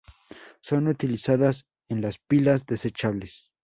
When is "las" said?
2.01-2.17